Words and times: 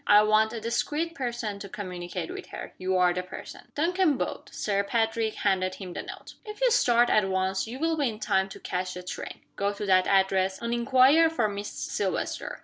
I 0.07 0.23
want 0.23 0.51
a 0.51 0.59
discreet 0.59 1.13
person 1.13 1.59
to 1.59 1.69
communicate 1.69 2.31
with 2.31 2.47
her. 2.47 2.73
You 2.79 2.97
are 2.97 3.13
the 3.13 3.21
person." 3.21 3.71
Duncan 3.75 4.17
bowed. 4.17 4.49
Sir 4.49 4.83
Pa 4.83 5.05
trick 5.05 5.35
handed 5.35 5.75
him 5.75 5.93
the 5.93 6.01
note. 6.01 6.33
"If 6.43 6.59
you 6.59 6.71
start 6.71 7.11
at 7.11 7.29
once 7.29 7.67
you 7.67 7.77
will 7.77 7.95
be 7.97 8.09
in 8.09 8.19
time 8.19 8.49
to 8.49 8.59
catch 8.59 8.95
the 8.95 9.03
train. 9.03 9.41
Go 9.55 9.71
to 9.73 9.85
that 9.85 10.07
address, 10.07 10.59
and 10.59 10.73
inquire 10.73 11.29
for 11.29 11.47
Miss 11.47 11.67
Silvester. 11.69 12.59